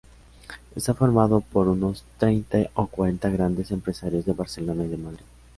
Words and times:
Está 0.75 0.95
formado 0.95 1.41
por 1.53 1.67
unos 1.67 2.03
treinta 2.17 2.57
o 2.73 2.87
cuarenta 2.87 3.29
grandes 3.29 3.69
empresarios 3.69 4.25
de 4.25 4.33
Barcelona 4.33 4.83
y 4.85 4.87
de 4.87 4.97
Madrid. 4.97 5.25